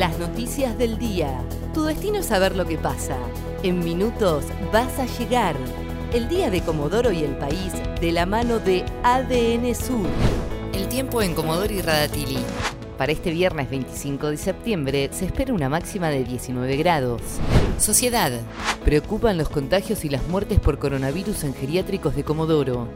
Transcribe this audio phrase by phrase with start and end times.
[0.00, 1.44] Las noticias del día.
[1.74, 3.18] Tu destino es saber lo que pasa.
[3.62, 5.54] En minutos vas a llegar.
[6.14, 10.06] El día de Comodoro y el país de la mano de ADN Sur.
[10.72, 12.38] El tiempo en Comodoro y Radatili.
[12.96, 17.20] Para este viernes 25 de septiembre se espera una máxima de 19 grados.
[17.76, 18.32] Sociedad.
[18.86, 22.88] Preocupan los contagios y las muertes por coronavirus en geriátricos de Comodoro.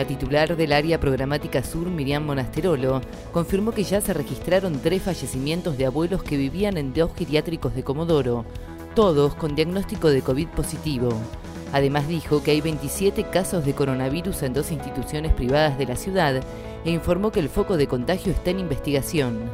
[0.00, 3.02] La titular del área programática sur, Miriam Monasterolo,
[3.34, 7.84] confirmó que ya se registraron tres fallecimientos de abuelos que vivían en dos geriátricos de
[7.84, 8.46] Comodoro,
[8.94, 11.10] todos con diagnóstico de COVID positivo.
[11.74, 16.42] Además dijo que hay 27 casos de coronavirus en dos instituciones privadas de la ciudad
[16.86, 19.50] e informó que el foco de contagio está en investigación.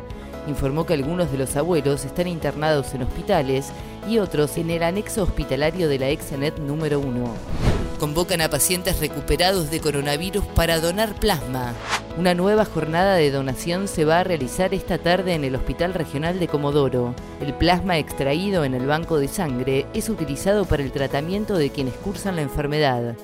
[0.47, 3.73] Informó que algunos de los abuelos están internados en hospitales
[4.09, 7.76] y otros en el anexo hospitalario de la Exenet número 1.
[7.99, 11.73] Convocan a pacientes recuperados de coronavirus para donar plasma.
[12.19, 16.39] Una nueva jornada de donación se va a realizar esta tarde en el Hospital Regional
[16.39, 17.15] de Comodoro.
[17.41, 21.95] El plasma extraído en el banco de sangre es utilizado para el tratamiento de quienes
[21.95, 23.17] cursan la enfermedad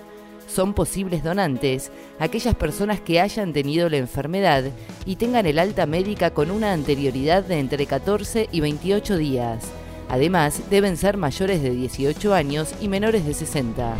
[0.53, 4.65] son posibles donantes aquellas personas que hayan tenido la enfermedad
[5.07, 9.65] y tengan el alta médica con una anterioridad de entre 14 y 28 días.
[10.09, 13.95] Además, deben ser mayores de 18 años y menores de 60.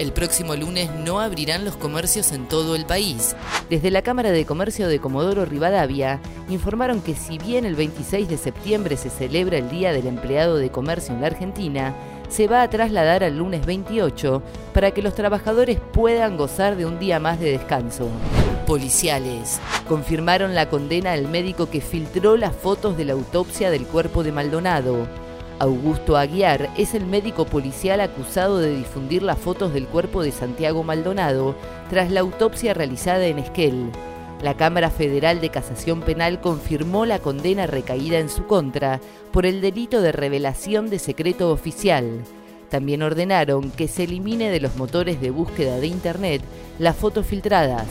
[0.00, 3.36] El próximo lunes no abrirán los comercios en todo el país.
[3.68, 8.38] Desde la Cámara de Comercio de Comodoro Rivadavia informaron que si bien el 26 de
[8.38, 11.94] septiembre se celebra el Día del Empleado de Comercio en la Argentina,
[12.30, 14.42] se va a trasladar al lunes 28
[14.72, 18.08] para que los trabajadores puedan gozar de un día más de descanso.
[18.66, 24.22] Policiales confirmaron la condena al médico que filtró las fotos de la autopsia del cuerpo
[24.22, 25.19] de Maldonado.
[25.60, 30.82] Augusto Aguiar es el médico policial acusado de difundir las fotos del cuerpo de Santiago
[30.84, 31.54] Maldonado
[31.90, 33.90] tras la autopsia realizada en Esquel.
[34.42, 39.60] La Cámara Federal de Casación Penal confirmó la condena recaída en su contra por el
[39.60, 42.22] delito de revelación de secreto oficial.
[42.70, 46.40] También ordenaron que se elimine de los motores de búsqueda de Internet
[46.78, 47.86] las fotos filtradas.